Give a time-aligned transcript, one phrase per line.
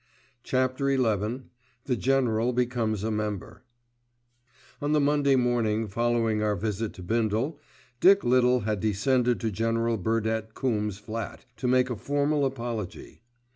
[0.41, 1.43] *CHAPTER XI*
[1.85, 3.61] *THE GENERAL BECOMES A MEMBER*
[4.81, 7.59] On the Monday morning following our visit to Bindle,
[7.99, 13.21] Dick Little had descended to General Burdett Coombe's flat to make a formal apology.